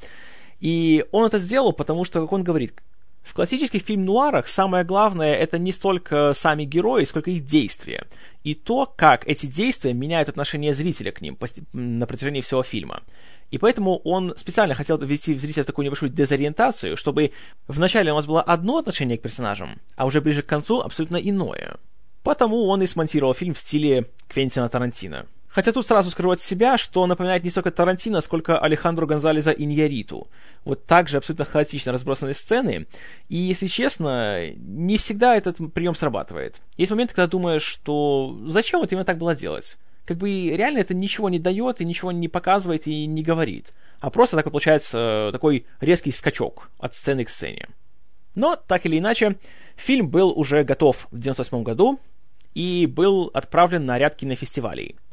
И 0.60 1.06
он 1.12 1.25
это 1.25 1.39
сделал, 1.39 1.74
потому 1.74 2.06
что, 2.06 2.22
как 2.22 2.32
он 2.32 2.44
говорит, 2.44 2.74
в 3.24 3.34
классических 3.34 3.82
фильм-нуарах 3.82 4.48
самое 4.48 4.84
главное 4.84 5.36
это 5.36 5.58
не 5.58 5.72
столько 5.72 6.34
сами 6.34 6.65
герои, 6.65 7.06
сколько 7.06 7.32
их 7.32 7.46
действия. 7.46 8.06
и 8.44 8.56
то, 8.56 8.86
как 8.86 9.25
эти 9.25 9.46
действия 9.46 9.94
меняют 9.94 10.27
отношение 10.27 10.74
зрителя 10.74 11.12
к 11.13 11.22
ним 11.22 11.38
на 11.72 12.06
протяжении 12.06 12.42
всего 12.42 12.62
фильма. 12.62 13.01
И 13.51 13.58
поэтому 13.58 14.00
он 14.00 14.34
специально 14.36 14.74
хотел 14.75 14.98
ввести 14.98 15.34
в 15.34 15.39
зрителя 15.39 15.63
такую 15.63 15.86
небольшую 15.86 16.12
дезориентацию, 16.12 16.98
чтобы 16.98 17.32
вначале 17.68 18.12
у 18.12 18.15
нас 18.15 18.25
было 18.25 18.42
одно 18.42 18.80
отношение 18.80 19.18
к 19.18 19.22
персонажам, 19.22 19.80
а 19.96 20.06
уже 20.06 20.20
ближе 20.20 20.42
к 20.42 20.48
концу 20.48 20.82
абсолютно 20.82 21.18
иное. 21.18 21.77
Потому 22.24 22.65
он 22.68 22.82
и 22.82 22.88
смонтировал 22.88 23.34
фильм 23.34 23.53
в 23.53 23.60
стиле 23.60 24.10
Квентина 24.27 24.68
Тарантино. 24.70 25.27
Хотя 25.53 25.72
тут 25.72 25.86
сразу 25.86 26.10
скажу 26.10 26.31
от 26.31 26.41
себя, 26.41 26.79
что 26.79 27.05
напоминает 27.05 27.43
не 27.43 27.51
столько 27.51 27.69
Тарантино, 27.69 28.22
сколько 28.22 28.57
Алехандро 28.57 29.05
Гонзалеза 29.05 29.51
Иньяриту. 29.51 30.27
Вот 30.65 30.88
также 30.88 31.17
абсолютно 31.17 31.45
хаотично 31.45 31.91
разбросанные 31.91 32.33
сцены. 32.33 32.88
И, 33.29 33.36
если 33.36 33.67
честно, 33.67 34.50
не 34.55 34.98
всегда 34.98 35.36
этот 35.36 35.57
прием 35.72 35.93
срабатывает. 35.93 36.60
Есть 36.75 36.89
моменты, 36.89 37.13
когда 37.13 37.27
думаешь, 37.27 37.62
что 37.62 38.36
зачем 38.48 38.79
вот 38.79 38.91
именно 38.91 39.05
так 39.05 39.19
было 39.19 39.36
делать? 39.36 39.77
Как 40.05 40.17
бы 40.17 40.50
реально 40.50 40.79
это 40.79 40.95
ничего 40.95 41.29
не 41.29 41.38
дает 41.38 41.81
и 41.81 41.86
ничего 41.86 42.12
не 42.12 42.27
показывает 42.27 42.88
и 42.88 43.05
не 43.05 43.22
говорит. 43.22 43.74
А 44.00 44.10
просто 44.10 44.36
так 44.36 44.45
вот 44.45 44.51
получается 44.53 45.29
такой 45.31 45.67
резкий 45.79 46.12
скачок 46.12 46.72
от 46.79 46.95
сцены 46.95 47.25
к 47.25 47.29
сцене. 47.29 47.69
Но, 48.33 48.55
так 48.55 48.88
или 48.88 48.98
иначе, 48.98 49.38
фильм 49.75 50.10
был 50.10 50.31
уже 50.36 50.63
готов 50.63 50.98
в 50.98 51.13
1998 51.13 51.63
году 51.63 52.00
и 52.55 52.88
был 52.88 53.29
отправлен 53.36 53.86
на 53.86 54.00
ряд 54.00 54.15
кинофестивалей– 54.15 54.95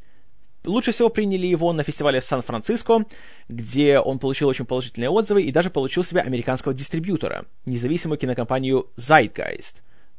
Лучше 0.65 0.93
всего 0.93 1.09
приняли 1.09 1.47
его 1.47 1.73
на 1.73 1.83
фестивале 1.83 2.21
в 2.21 2.25
Сан-Франциско, 2.25 3.07
где 3.49 3.99
он 3.99 4.19
получил 4.19 4.49
очень 4.49 4.67
положительные 4.67 5.09
отзывы 5.09 5.43
и 5.43 5.53
даже 5.53 5.71
получил 5.71 6.05
себе 6.05 6.21
американского 6.21 6.75
дистрибьютора, 6.75 7.47
независимую 7.65 8.19
кинокомпанию 8.19 8.89
Zeitgeist. 8.97 9.77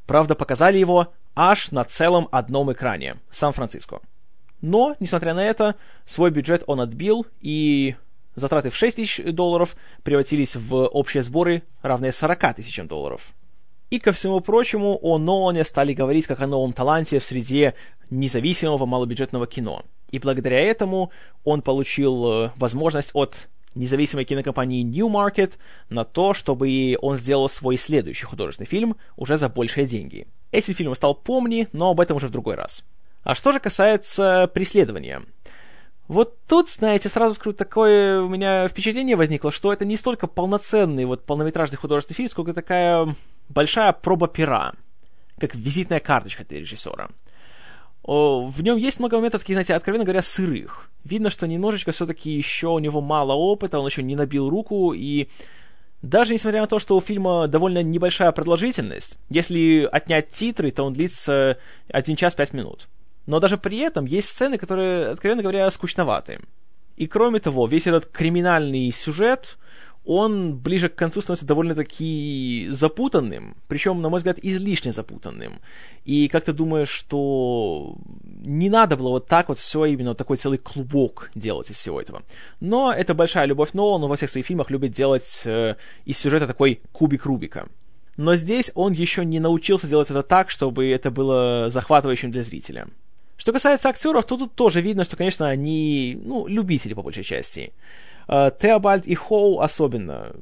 Правда, 0.08 0.34
показали 0.34 0.80
его 0.80 1.14
аж 1.36 1.72
на 1.72 1.84
целом 1.84 2.28
одном 2.32 2.72
экране— 2.74 3.18
Сан-Франциско. 3.32 4.02
Но, 4.62 4.96
несмотря 5.00 5.34
на 5.34 5.44
это, 5.44 5.76
свой 6.06 6.32
бюджет 6.32 6.64
он 6.66 6.82
отбил, 6.82 7.26
и 7.40 7.96
затраты 8.36 8.72
в 8.72 8.76
6 8.76 8.96
тысяч 8.96 9.24
долларов 9.24 9.76
превратились 10.04 10.56
в 10.56 10.88
общие 10.88 11.24
сборы, 11.24 11.64
равные 11.82 12.12
40 12.12 12.56
тысячам 12.56 12.88
долларов. 12.88 13.34
И, 13.92 14.00
ко 14.00 14.12
всему 14.12 14.40
прочему, 14.40 14.98
о 15.02 15.18
Нолане 15.18 15.66
стали 15.66 15.94
говорить 15.94 16.26
как 16.26 16.40
о 16.40 16.48
новом 16.48 16.72
таланте 16.72 17.20
в 17.20 17.26
среде 17.26 17.76
независимого 18.10 18.86
малобюджетного 18.86 19.48
кино. 19.48 19.84
И 20.12 20.20
благодаря 20.20 20.60
этому 20.60 21.12
он 21.44 21.62
получил 21.62 22.32
э, 22.32 22.52
возможность 22.58 23.12
от 23.14 23.50
независимой 23.76 24.26
кинокомпании 24.26 24.86
Newmarket 24.86 25.54
на 25.90 26.04
то, 26.04 26.34
чтобы 26.34 26.98
он 27.02 27.16
сделал 27.16 27.48
свой 27.50 27.78
следующий 27.78 28.26
художественный 28.26 28.68
фильм 28.68 28.98
уже 29.16 29.38
за 29.38 29.50
большие 29.50 29.86
деньги. 29.86 30.28
Этим 30.52 30.74
фильмом 30.74 30.96
стал 30.96 31.16
«Помни», 31.16 31.68
но 31.72 31.92
об 31.92 32.02
этом 32.02 32.18
уже 32.18 32.28
в 32.28 32.32
другой 32.32 32.56
раз. 32.56 32.84
А 33.24 33.36
что 33.36 33.52
же 33.52 33.60
касается 33.60 34.50
преследования? 34.54 35.24
Вот 36.08 36.38
тут, 36.46 36.70
знаете, 36.70 37.08
сразу 37.08 37.36
скажу, 37.36 37.54
такое 37.54 38.22
у 38.22 38.28
меня 38.28 38.68
впечатление 38.68 39.16
возникло, 39.16 39.52
что 39.52 39.72
это 39.72 39.86
не 39.86 39.96
столько 39.96 40.28
полноценный 40.28 41.06
вот 41.06 41.26
полнометражный 41.26 41.78
художественный 41.78 42.18
фильм, 42.18 42.28
сколько 42.28 42.54
такая 42.54 43.16
большая 43.48 43.94
проба 43.94 44.28
пера, 44.28 44.74
как 45.40 45.56
визитная 45.56 46.02
карточка 46.02 46.44
для 46.44 46.60
режиссера. 46.60 47.08
В 48.04 48.64
нем 48.64 48.78
есть 48.78 49.00
много 49.00 49.18
моментов, 49.18 49.42
таких, 49.42 49.56
знаете, 49.56 49.76
откровенно 49.76 50.06
говоря, 50.06 50.22
сырых. 50.22 50.90
Видно, 51.04 51.30
что 51.30 51.48
немножечко 51.48 51.92
все-таки 51.92 52.32
еще 52.32 52.68
у 52.68 52.80
него 52.80 53.02
мало 53.02 53.34
опыта, 53.34 53.80
он 53.80 53.86
еще 53.86 54.02
не 54.02 54.16
набил 54.16 54.50
руку, 54.50 54.94
и 54.94 55.28
даже 56.02 56.34
несмотря 56.34 56.62
на 56.62 56.68
то, 56.68 56.80
что 56.80 56.98
у 56.98 57.02
фильма 57.02 57.48
довольно 57.48 57.84
небольшая 57.84 58.32
продолжительность, 58.32 59.20
если 59.30 59.88
отнять 59.92 60.32
титры, 60.32 60.72
то 60.72 60.84
он 60.84 60.94
длится 60.94 61.60
1 61.90 62.16
час 62.16 62.34
5 62.34 62.54
минут. 62.54 62.88
Но 63.28 63.40
даже 63.40 63.58
при 63.58 63.78
этом 63.78 64.06
есть 64.06 64.30
сцены, 64.30 64.58
которые, 64.58 65.10
откровенно 65.10 65.44
говоря, 65.44 65.70
скучноваты. 65.70 66.40
И 66.98 67.06
кроме 67.06 67.40
того, 67.40 67.68
весь 67.68 67.86
этот 67.86 68.08
криминальный 68.08 68.92
сюжет, 68.92 69.58
он 70.04 70.58
ближе 70.58 70.90
к 70.90 70.96
концу 70.96 71.22
становится 71.22 71.46
довольно-таки 71.46 72.68
запутанным, 72.70 73.56
причем, 73.68 74.02
на 74.02 74.10
мой 74.10 74.18
взгляд, 74.18 74.40
излишне 74.42 74.92
запутанным. 74.92 75.60
И 76.06 76.28
как-то 76.28 76.54
думаешь, 76.54 76.90
что 76.90 77.96
не 78.24 78.70
надо 78.70 78.98
было 78.98 79.10
вот 79.10 79.28
так 79.28 79.50
вот 79.50 79.60
все 79.60 79.86
именно 79.86 80.16
такой 80.16 80.38
целый 80.38 80.58
клубок 80.58 81.30
делать 81.36 81.70
из 81.70 81.76
всего 81.76 82.02
этого. 82.02 82.24
Но 82.60 82.92
это 82.92 83.14
большая 83.14 83.46
любовь 83.46 83.74
Нолана, 83.74 84.08
во 84.08 84.16
всех 84.16 84.30
своих 84.30 84.48
фильмах 84.48 84.72
любит 84.72 84.92
делать 84.92 85.44
э, 85.46 85.76
из 86.06 86.18
сюжета 86.18 86.48
такой 86.48 86.82
кубик 86.92 87.26
Рубика. 87.26 87.68
Но 88.18 88.36
здесь 88.36 88.72
он 88.74 88.94
еще 88.94 89.24
не 89.24 89.40
научился 89.40 89.88
делать 89.88 90.10
это 90.10 90.24
так, 90.24 90.50
чтобы 90.50 90.90
это 90.90 91.12
было 91.12 91.70
захватывающим 91.70 92.32
для 92.32 92.42
зрителя. 92.42 92.88
Что 93.38 93.54
касается 93.54 93.90
актеров, 93.90 94.26
то 94.26 94.38
тут 94.38 94.54
тоже 94.54 94.82
видно, 94.82 95.04
что, 95.04 95.16
конечно, 95.16 95.48
они, 95.48 96.20
ну, 96.24 96.46
любители 96.46 96.94
по 96.94 97.02
большей 97.02 97.24
части. 97.24 97.74
Uh, 98.28 98.54
Теобальд 98.60 99.08
и 99.08 99.16
Хоу 99.16 99.60
особенно. 99.60 100.36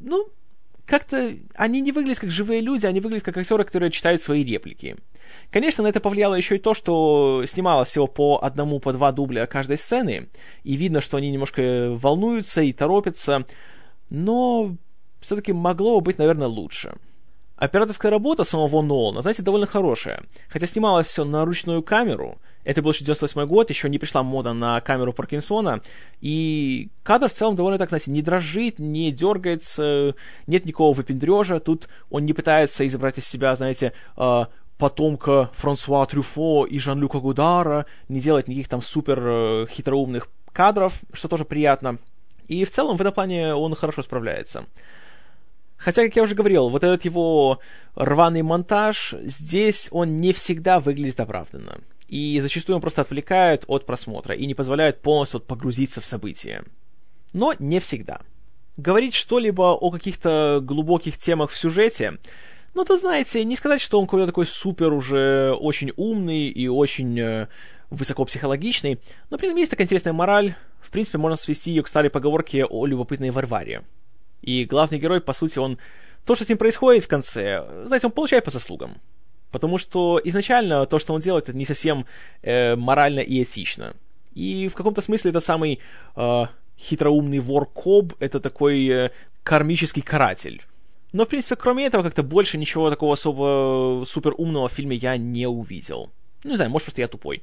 Ну, 0.00 0.28
как-то 0.86 1.34
они 1.54 1.80
не 1.80 1.92
выглядят 1.92 2.20
как 2.20 2.30
живые 2.30 2.60
люди, 2.60 2.86
они 2.86 3.00
выглядят 3.00 3.24
как 3.24 3.38
актеры, 3.38 3.64
которые 3.64 3.90
читают 3.90 4.22
свои 4.22 4.44
реплики. 4.44 4.96
Конечно, 5.50 5.84
на 5.84 5.88
это 5.88 6.00
повлияло 6.00 6.34
еще 6.34 6.56
и 6.56 6.60
то, 6.60 6.74
что 6.74 7.44
снималось 7.46 7.88
всего 7.88 8.06
по 8.06 8.38
одному, 8.42 8.80
по 8.80 8.92
два 8.92 9.12
дубля 9.12 9.46
каждой 9.46 9.78
сцены, 9.78 10.28
и 10.62 10.76
видно, 10.76 11.00
что 11.00 11.16
они 11.16 11.30
немножко 11.30 11.90
волнуются 11.92 12.60
и 12.60 12.72
торопятся, 12.72 13.46
но 14.10 14.76
все-таки 15.20 15.52
могло 15.52 16.00
бы 16.00 16.06
быть, 16.06 16.18
наверное, 16.18 16.48
лучше. 16.48 16.94
Операторская 17.56 18.10
работа 18.10 18.42
самого 18.42 18.82
Нолана, 18.82 19.22
знаете, 19.22 19.42
довольно 19.42 19.66
хорошая. 19.66 20.24
Хотя 20.48 20.66
снималось 20.66 21.06
все 21.06 21.24
на 21.24 21.44
ручную 21.44 21.82
камеру, 21.82 22.38
это 22.64 22.82
был 22.82 22.90
еще 22.90 23.04
98 23.04 23.46
год, 23.46 23.70
еще 23.70 23.88
не 23.88 23.98
пришла 23.98 24.22
мода 24.22 24.52
на 24.52 24.80
камеру 24.80 25.12
Паркинсона, 25.12 25.80
и 26.20 26.88
кадр 27.04 27.28
в 27.28 27.32
целом 27.32 27.54
довольно 27.54 27.78
так, 27.78 27.90
знаете, 27.90 28.10
не 28.10 28.22
дрожит, 28.22 28.78
не 28.78 29.12
дергается, 29.12 30.14
нет 30.46 30.64
никакого 30.64 30.94
выпендрежа, 30.94 31.60
тут 31.60 31.88
он 32.10 32.24
не 32.24 32.32
пытается 32.32 32.84
изобрать 32.86 33.18
из 33.18 33.26
себя, 33.26 33.54
знаете, 33.54 33.92
э, 34.16 34.44
потомка 34.76 35.50
Франсуа 35.54 36.04
Трюфо 36.06 36.66
и 36.66 36.78
Жан-Люка 36.78 37.20
Гудара, 37.20 37.86
не 38.08 38.20
делать 38.20 38.48
никаких 38.48 38.68
там 38.68 38.82
супер 38.82 39.20
э, 39.22 39.66
хитроумных 39.70 40.28
кадров, 40.52 41.00
что 41.12 41.28
тоже 41.28 41.44
приятно. 41.44 41.98
И 42.48 42.64
в 42.64 42.70
целом 42.70 42.96
в 42.96 43.00
этом 43.00 43.12
плане 43.12 43.54
он 43.54 43.74
хорошо 43.74 44.02
справляется. 44.02 44.66
Хотя, 45.76 46.04
как 46.04 46.16
я 46.16 46.22
уже 46.22 46.34
говорил, 46.34 46.70
вот 46.70 46.84
этот 46.84 47.04
его 47.04 47.60
рваный 47.94 48.42
монтаж, 48.42 49.14
здесь 49.22 49.88
он 49.90 50.20
не 50.20 50.32
всегда 50.32 50.80
выглядит 50.80 51.20
оправданно. 51.20 51.80
И 52.08 52.38
зачастую 52.40 52.76
он 52.76 52.80
просто 52.80 53.02
отвлекает 53.02 53.64
от 53.66 53.86
просмотра 53.86 54.34
и 54.34 54.46
не 54.46 54.54
позволяет 54.54 55.00
полностью 55.00 55.40
погрузиться 55.40 56.00
в 56.00 56.06
события. 56.06 56.64
Но 57.32 57.54
не 57.58 57.80
всегда. 57.80 58.20
Говорить 58.76 59.14
что-либо 59.14 59.72
о 59.72 59.90
каких-то 59.90 60.60
глубоких 60.62 61.18
темах 61.18 61.50
в 61.50 61.58
сюжете, 61.58 62.18
ну, 62.74 62.84
то 62.84 62.96
знаете, 62.96 63.44
не 63.44 63.54
сказать, 63.54 63.80
что 63.80 64.00
он 64.00 64.06
какой-то 64.06 64.26
такой 64.26 64.46
супер 64.46 64.92
уже 64.92 65.52
очень 65.52 65.92
умный 65.96 66.48
и 66.48 66.66
очень 66.66 67.18
э, 67.20 67.46
высокопсихологичный, 67.90 69.00
но 69.30 69.38
при 69.38 69.48
этом 69.48 69.58
есть 69.58 69.70
такая 69.70 69.84
интересная 69.84 70.12
мораль. 70.12 70.56
В 70.80 70.90
принципе, 70.90 71.18
можно 71.18 71.36
свести 71.36 71.70
ее 71.70 71.82
к 71.82 71.88
старой 71.88 72.10
поговорке 72.10 72.64
о 72.64 72.86
любопытной 72.86 73.30
Варваре. 73.30 73.82
И 74.44 74.66
главный 74.66 74.98
герой, 74.98 75.20
по 75.20 75.32
сути, 75.32 75.58
он... 75.58 75.78
То, 76.24 76.34
что 76.34 76.44
с 76.44 76.48
ним 76.48 76.58
происходит 76.58 77.04
в 77.04 77.08
конце, 77.08 77.66
знаете, 77.84 78.06
он 78.06 78.12
получает 78.12 78.44
по 78.44 78.50
заслугам. 78.50 78.96
Потому 79.50 79.78
что 79.78 80.20
изначально 80.24 80.86
то, 80.86 80.98
что 80.98 81.14
он 81.14 81.20
делает, 81.20 81.48
это 81.48 81.56
не 81.56 81.64
совсем 81.64 82.06
э, 82.42 82.76
морально 82.76 83.20
и 83.20 83.42
этично. 83.42 83.94
И 84.34 84.68
в 84.68 84.74
каком-то 84.74 85.00
смысле 85.00 85.30
это 85.30 85.40
самый 85.40 85.80
э, 86.16 86.44
хитроумный 86.78 87.38
вор 87.38 87.66
Коб, 87.66 88.14
это 88.20 88.40
такой 88.40 88.86
э, 88.86 89.10
кармический 89.42 90.02
каратель. 90.02 90.62
Но, 91.12 91.24
в 91.24 91.28
принципе, 91.28 91.56
кроме 91.56 91.86
этого, 91.86 92.02
как-то 92.02 92.22
больше 92.22 92.58
ничего 92.58 92.90
такого 92.90 93.12
особо 93.12 94.04
супер 94.06 94.34
умного 94.36 94.68
в 94.68 94.72
фильме 94.72 94.96
я 94.96 95.16
не 95.16 95.46
увидел. 95.46 96.10
Ну, 96.42 96.50
не 96.50 96.56
знаю, 96.56 96.70
может, 96.70 96.86
просто 96.86 97.02
я 97.02 97.08
тупой. 97.08 97.42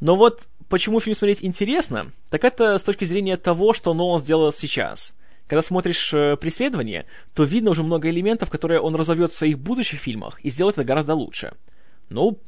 Но 0.00 0.14
вот 0.14 0.46
почему 0.68 1.00
фильм 1.00 1.16
смотреть 1.16 1.42
интересно, 1.42 2.12
так 2.30 2.44
это 2.44 2.76
с 2.76 2.82
точки 2.82 3.04
зрения 3.04 3.36
того, 3.36 3.72
что 3.72 3.94
Нолан 3.94 4.20
сделал 4.20 4.52
сейчас— 4.52 5.14
когда 5.48 5.62
смотришь 5.62 6.12
э, 6.12 6.36
«Преследование», 6.36 7.06
то 7.34 7.42
видно 7.42 7.70
уже 7.70 7.82
много 7.82 8.10
элементов, 8.10 8.50
которые 8.50 8.80
он 8.80 8.94
разовьет 8.94 9.32
в 9.32 9.34
своих 9.34 9.58
будущих 9.58 10.00
фильмах 10.00 10.38
и 10.44 10.50
сделает 10.50 10.76
это 10.76 10.84
гораздо 10.84 11.14
лучше. 11.14 11.54
Ну, 12.10 12.38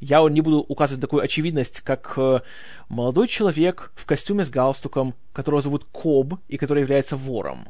я 0.00 0.22
не 0.28 0.40
буду 0.40 0.58
указывать 0.58 1.00
такую 1.00 1.22
очевидность, 1.22 1.80
как 1.80 2.14
э, 2.16 2.40
молодой 2.88 3.28
человек 3.28 3.92
в 3.94 4.04
костюме 4.04 4.44
с 4.44 4.50
галстуком, 4.50 5.14
которого 5.32 5.60
зовут 5.60 5.86
Коб 5.92 6.34
и 6.48 6.56
который 6.56 6.80
является 6.80 7.16
вором. 7.16 7.68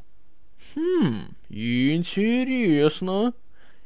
Хм, 0.75 1.35
интересно. 1.51 3.35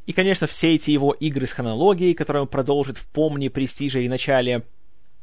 И, 0.07 0.13
конечно, 0.13 0.47
все 0.47 0.77
эти 0.77 0.93
его 0.93 1.13
игры 1.13 1.47
с 1.47 1.53
хронологией, 1.53 2.15
которые 2.15 2.43
он 2.43 2.49
продолжит 2.49 2.97
в 2.97 3.07
«Помни», 3.09 3.49
«Престиже» 3.49 4.05
и 4.05 4.09
«Начале», 4.09 4.63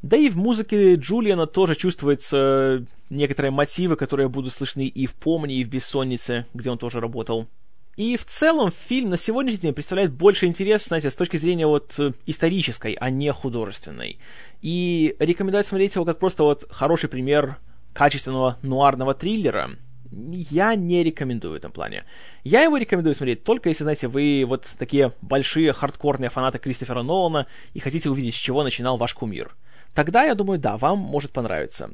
да 0.04 0.18
и 0.18 0.30
в 0.30 0.36
музыке 0.36 0.96
Джулиана 0.96 1.48
тоже 1.48 1.76
чувствуются 1.76 2.86
некоторые 3.10 3.52
мотивы, 3.52 3.96
которые 3.96 4.28
будут 4.28 4.54
слышны 4.54 4.86
и 4.86 5.06
в 5.06 5.14
«Помни», 5.14 5.56
и 5.56 5.64
в 5.64 5.70
«Бессоннице», 5.70 6.46
где 6.54 6.70
он 6.70 6.78
тоже 6.78 7.00
работал. 7.00 7.48
И 7.96 8.18
в 8.18 8.26
целом 8.26 8.72
фильм 8.72 9.12
на 9.12 9.18
сегодняшний 9.18 9.60
день 9.60 9.74
представляет 9.74 10.12
больше 10.12 10.46
интерес, 10.46 10.88
знаете, 10.88 11.10
с 11.10 11.16
точки 11.16 11.38
зрения 11.38 11.68
вот 11.68 11.94
э, 12.00 12.12
исторической, 12.26 12.98
а 13.00 13.10
не 13.10 13.32
художественной. 13.32 14.20
И 14.62 15.16
рекомендую 15.20 15.64
смотреть 15.64 15.96
его 15.96 16.04
как 16.04 16.20
просто 16.20 16.44
вот 16.44 16.66
хороший 16.70 17.08
пример 17.08 17.58
качественного 17.94 18.58
нуарного 18.62 19.14
триллера, 19.14 19.70
я 20.12 20.76
не 20.76 21.02
рекомендую 21.04 21.54
в 21.54 21.56
этом 21.56 21.72
плане. 21.72 22.04
Я 22.44 22.64
его 22.64 22.76
рекомендую 22.76 23.16
смотреть 23.16 23.46
только 23.46 23.70
если, 23.70 23.84
знаете, 23.84 24.10
вы 24.10 24.44
вот 24.46 24.70
такие 24.78 25.14
большие 25.22 25.72
хардкорные 25.72 26.30
фанаты 26.30 26.60
Кристофера 26.60 27.04
Нолана 27.04 27.48
и 27.74 27.80
хотите 27.80 28.10
увидеть, 28.10 28.36
с 28.36 28.38
чего 28.38 28.64
начинал 28.64 28.98
ваш 28.98 29.14
кумир. 29.14 29.56
Тогда, 29.94 30.24
я 30.24 30.36
думаю, 30.36 30.60
да, 30.60 30.78
вам 30.78 31.00
может 31.00 31.32
понравиться. 31.32 31.92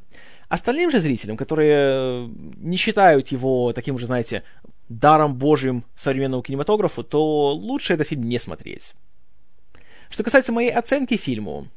Остальным 0.48 0.90
же 0.90 0.98
зрителям, 0.98 1.36
которые 1.36 2.28
не 2.56 2.76
считают 2.76 3.28
его 3.28 3.72
таким 3.72 3.98
же, 3.98 4.06
знаете, 4.06 4.42
даром 4.88 5.34
божьим 5.34 5.84
современному 5.94 6.42
кинематографу, 6.42 7.04
то 7.04 7.52
лучше 7.52 7.94
этот 7.94 8.08
фильм 8.08 8.22
не 8.22 8.38
смотреть. 8.38 8.94
Что 10.08 10.24
касается 10.24 10.52
моей 10.52 10.72
оценки 10.72 11.16
фильму, 11.16 11.68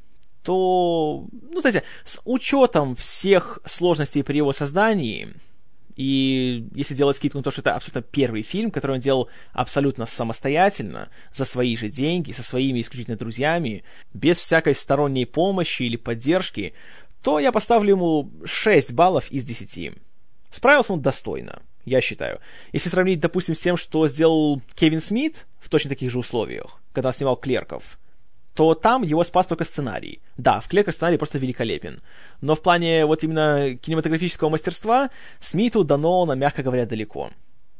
то, 0.43 1.25
ну, 1.31 1.59
знаете, 1.59 1.83
с 2.03 2.19
учетом 2.25 2.95
всех 2.95 3.59
сложностей 3.65 4.23
при 4.23 4.37
его 4.37 4.51
создании, 4.53 5.29
и 5.95 6.67
если 6.73 6.95
делать 6.95 7.17
скидку 7.17 7.37
на 7.37 7.43
то, 7.43 7.51
что 7.51 7.61
это 7.61 7.75
абсолютно 7.75 8.01
первый 8.01 8.41
фильм, 8.41 8.71
который 8.71 8.93
он 8.93 8.99
делал 8.99 9.29
абсолютно 9.51 10.05
самостоятельно, 10.05 11.09
за 11.31 11.45
свои 11.45 11.75
же 11.75 11.89
деньги, 11.89 12.31
со 12.31 12.43
своими 12.43 12.81
исключительно 12.81 13.17
друзьями, 13.17 13.83
без 14.13 14.39
всякой 14.39 14.75
сторонней 14.75 15.25
помощи 15.25 15.83
или 15.83 15.95
поддержки, 15.95 16.73
то 17.21 17.39
я 17.39 17.51
поставлю 17.51 17.91
ему 17.91 18.31
6 18.43 18.91
баллов 18.93 19.31
из 19.31 19.43
10. 19.43 19.93
Справился 20.51 20.93
он 20.93 21.01
достойно, 21.01 21.61
я 21.85 22.01
считаю. 22.01 22.39
Если 22.73 22.89
сравнить, 22.89 23.19
допустим, 23.19 23.55
с 23.55 23.61
тем, 23.61 23.77
что 23.77 24.07
сделал 24.07 24.61
Кевин 24.75 24.99
Смит 24.99 25.45
в 25.59 25.69
точно 25.69 25.89
таких 25.89 26.11
же 26.11 26.19
условиях, 26.19 26.79
когда 26.91 27.11
снимал 27.13 27.37
«Клерков», 27.37 27.97
то 28.53 28.75
там 28.75 29.03
его 29.03 29.23
спас 29.23 29.47
только 29.47 29.63
сценарий. 29.63 30.21
Да, 30.37 30.59
в 30.59 30.67
Клерках 30.67 30.93
сценарий 30.93 31.17
просто 31.17 31.39
великолепен. 31.39 32.01
Но 32.41 32.55
в 32.55 32.61
плане 32.61 33.05
вот 33.05 33.23
именно 33.23 33.75
кинематографического 33.75 34.49
мастерства 34.49 35.09
Смиту 35.39 35.83
до 35.83 35.97
Нолана, 35.97 36.33
мягко 36.33 36.63
говоря, 36.63 36.85
далеко. 36.85 37.31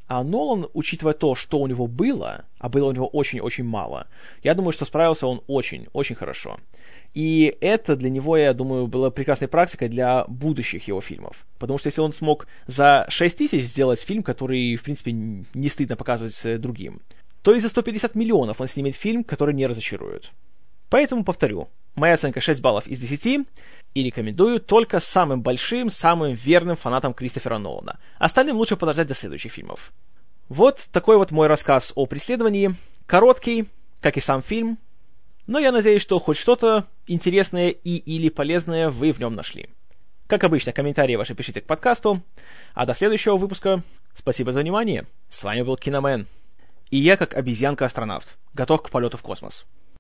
А 0.08 0.24
Нолан, 0.24 0.68
учитывая 0.74 1.14
то, 1.14 1.34
что 1.36 1.60
у 1.60 1.68
него 1.68 1.88
было, 1.88 2.46
а 2.60 2.70
было 2.70 2.90
у 2.90 2.92
него 2.92 3.08
очень-очень 3.08 3.64
мало, 3.64 4.08
я 4.44 4.54
думаю, 4.54 4.74
что 4.74 4.86
справился 4.86 5.28
он 5.28 5.42
очень-очень 5.48 6.16
хорошо. 6.16 6.58
И 7.14 7.56
это 7.62 7.96
для 7.96 8.10
него, 8.10 8.36
я 8.36 8.54
думаю, 8.54 8.88
было 8.88 9.12
прекрасной 9.12 9.48
практикой 9.48 9.88
для 9.88 10.26
будущих 10.28 10.88
его 10.88 11.00
фильмов. 11.00 11.46
Потому 11.60 11.78
что 11.78 11.88
если 11.88 12.02
он 12.02 12.12
смог 12.12 12.48
за 12.66 13.06
6 13.08 13.38
тысяч 13.38 13.64
сделать 13.64 14.02
фильм, 14.02 14.24
который, 14.24 14.76
в 14.76 14.84
принципе, 14.84 15.12
не 15.12 15.70
стыдно 15.70 15.96
показывать 15.96 16.60
другим, 16.60 17.02
то 17.44 17.54
и 17.54 17.60
за 17.60 17.70
150 17.70 18.16
миллионов 18.16 18.62
он 18.62 18.68
снимет 18.68 18.96
фильм, 18.96 19.24
который 19.24 19.54
не 19.54 19.68
разочарует. 19.68 20.32
Поэтому 20.94 21.24
повторю, 21.24 21.70
моя 21.96 22.14
оценка 22.14 22.40
6 22.40 22.62
баллов 22.62 22.86
из 22.86 23.00
10, 23.00 23.48
и 23.96 24.04
рекомендую 24.04 24.60
только 24.60 25.00
самым 25.00 25.42
большим, 25.42 25.90
самым 25.90 26.34
верным 26.34 26.76
фанатам 26.76 27.16
Кристофера 27.16 27.58
Нолана. 27.58 27.98
Остальным 28.20 28.58
лучше 28.58 28.78
подождать 28.78 29.08
до 29.08 29.16
следующих 29.16 29.52
фильмов. 29.52 29.92
Вот 30.50 30.88
такой 30.92 31.18
вот 31.18 31.32
мой 31.32 31.48
рассказ 31.48 31.94
о 31.96 32.06
преследовании. 32.06 32.76
Короткий, 33.08 33.70
как 34.02 34.18
и 34.18 34.20
сам 34.20 34.44
фильм, 34.44 34.78
но 35.48 35.58
я 35.58 35.72
надеюсь, 35.72 36.04
что 36.04 36.20
хоть 36.20 36.38
что-то 36.38 36.86
интересное 37.08 37.70
и 37.70 37.96
или 37.96 38.30
полезное 38.30 38.92
вы 38.92 39.14
в 39.14 39.20
нем 39.20 39.34
нашли. 39.34 39.70
Как 40.28 40.44
обычно, 40.44 40.74
комментарии 40.74 41.16
ваши 41.16 41.34
пишите 41.34 41.62
к 41.62 41.66
подкасту. 41.66 42.22
А 42.76 42.86
до 42.86 42.94
следующего 42.94 43.38
выпуска 43.38 43.82
спасибо 44.14 44.52
за 44.52 44.60
внимание. 44.60 45.08
С 45.28 45.44
вами 45.44 45.64
был 45.64 45.76
Киномен. 45.76 46.28
И 46.92 46.98
я, 46.98 47.18
как 47.18 47.34
обезьянка-астронавт, 47.34 48.38
готов 48.54 48.84
к 48.84 48.92
полету 48.92 49.18
в 49.18 49.24
космос. 49.24 49.66